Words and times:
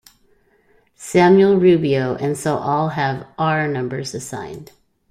Samuel 0.95 1.59
Rubio 1.59 2.15
and 2.15 2.35
so 2.35 2.57
all 2.57 2.89
have 2.89 3.27
'R' 3.37 3.67
numbers 3.67 4.15
assigned. 4.15 4.71